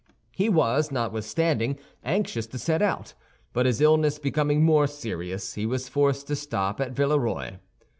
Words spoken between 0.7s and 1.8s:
notwithstanding,